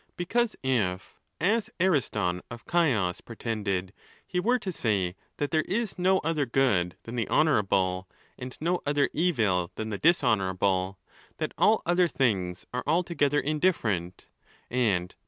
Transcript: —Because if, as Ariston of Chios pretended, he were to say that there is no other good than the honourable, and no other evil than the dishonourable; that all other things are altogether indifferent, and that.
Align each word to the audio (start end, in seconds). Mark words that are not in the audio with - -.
—Because 0.17 0.55
if, 0.63 1.19
as 1.39 1.69
Ariston 1.79 2.41
of 2.49 2.63
Chios 2.67 3.21
pretended, 3.21 3.93
he 4.25 4.39
were 4.39 4.57
to 4.57 4.71
say 4.71 5.15
that 5.37 5.51
there 5.51 5.61
is 5.67 5.99
no 5.99 6.17
other 6.23 6.47
good 6.47 6.95
than 7.03 7.15
the 7.15 7.29
honourable, 7.29 8.09
and 8.35 8.57
no 8.59 8.81
other 8.83 9.11
evil 9.13 9.69
than 9.75 9.89
the 9.91 9.99
dishonourable; 9.99 10.97
that 11.37 11.53
all 11.55 11.83
other 11.85 12.07
things 12.07 12.65
are 12.73 12.83
altogether 12.87 13.39
indifferent, 13.39 14.25
and 14.71 15.09
that. 15.09 15.15